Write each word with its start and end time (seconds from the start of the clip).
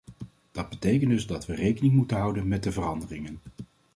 Dat 0.51 0.69
betekent 0.69 1.11
dus 1.11 1.27
dat 1.27 1.45
we 1.45 1.55
rekening 1.55 1.93
moeten 1.93 2.17
houden 2.17 2.47
met 2.47 2.63
de 2.63 2.71
veranderingen. 2.71 3.37